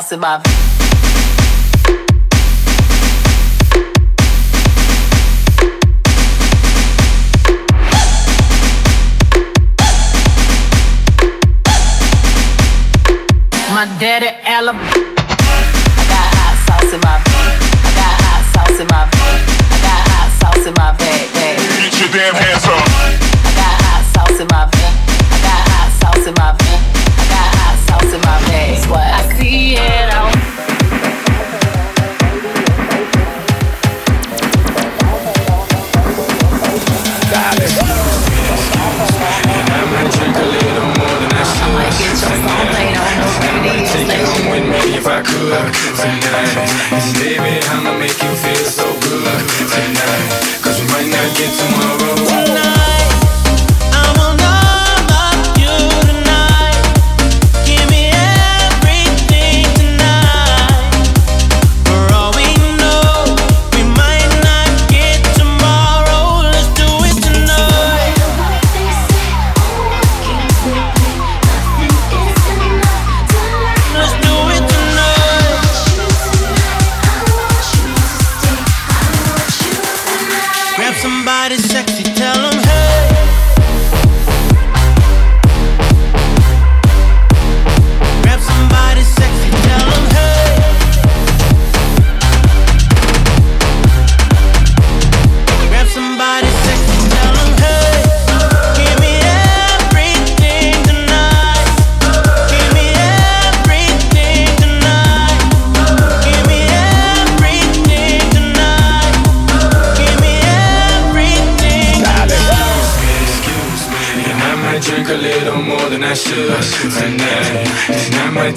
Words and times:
house 0.00 0.12
in 0.12 0.20
my. 0.20 0.40
My 13.72 13.86
daddy 13.98 14.28
Alabama. 14.44 14.80
I 14.80 16.04
got 16.08 16.28
hot 16.36 16.56
sauce 16.66 16.92
in 16.92 17.00
my 17.00 17.16
bag. 17.24 17.60
I 17.84 17.90
got 18.00 18.14
hot 18.24 18.42
sauce 18.52 18.80
in 18.80 18.86
my 18.86 19.04
bag. 19.12 19.40
I 19.70 19.78
got 19.84 20.00
hot 20.12 20.30
sauce 20.40 20.66
in 20.66 20.74
my 20.74 20.92
bag. 20.96 21.20
Get 21.80 22.00
your 22.00 22.08
damn 22.08 22.34
hands 22.34 22.64
up. 22.64 22.84
I 23.44 23.52
got 23.60 23.76
hot 23.84 24.02
sauce 24.14 24.40
in 24.40 24.46
my 24.48 24.64
bag. 24.66 24.79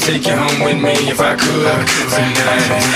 Take 0.03 0.27
you 0.27 0.35
home 0.35 0.65
with 0.65 0.83
me 0.83 0.91
if 1.09 1.21
I 1.21 1.33
could 1.35 1.87
tonight. 2.35 2.92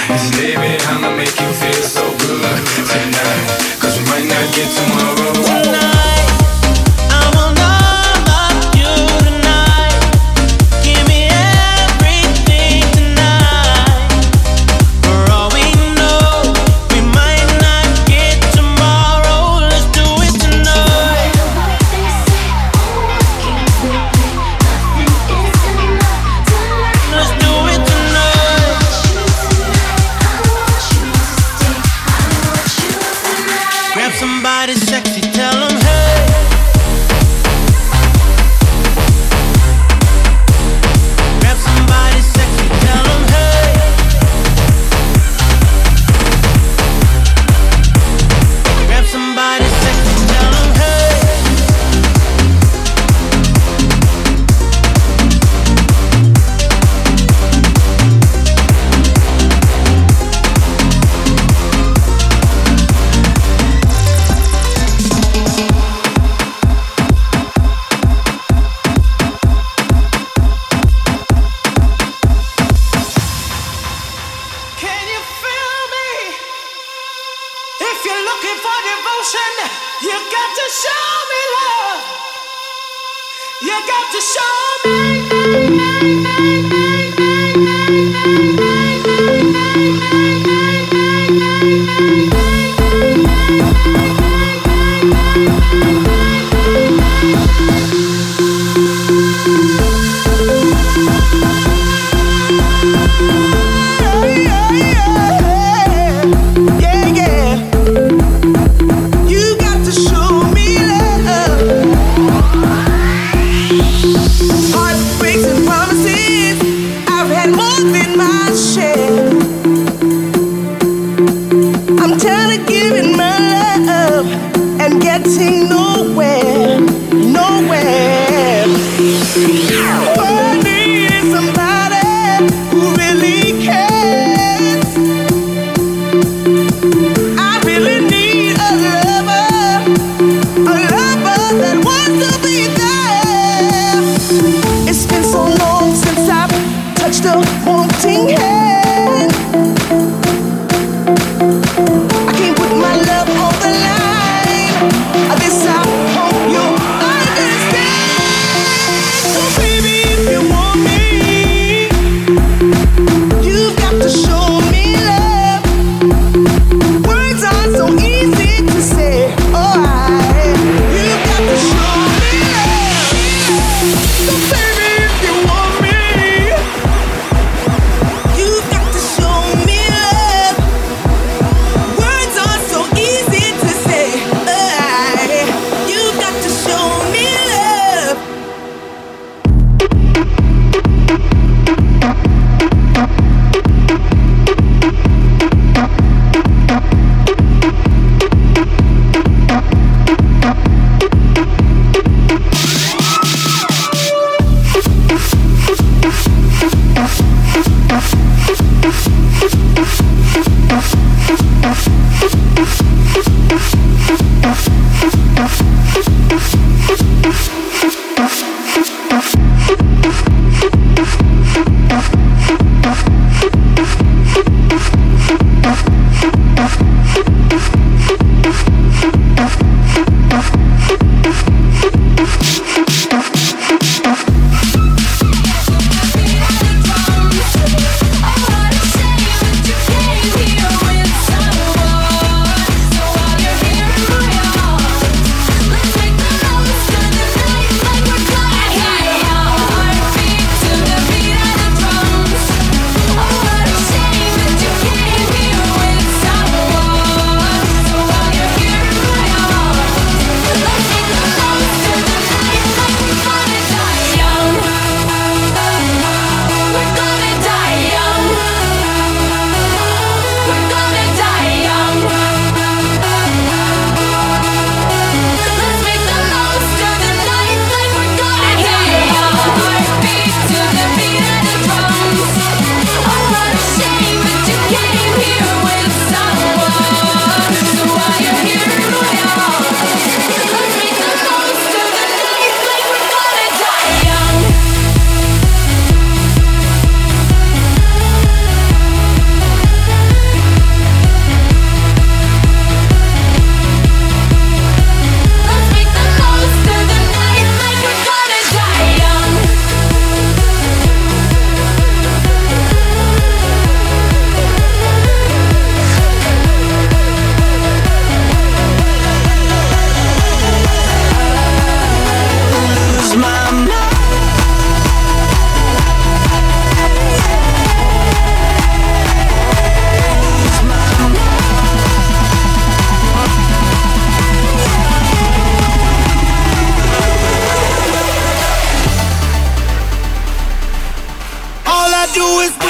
do 342.18 342.40
is 342.40 342.67